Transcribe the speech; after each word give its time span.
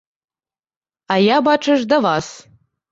А 1.13 1.21
я, 1.27 1.37
бачыш, 1.51 1.79
да 1.95 2.05
вас. 2.09 2.37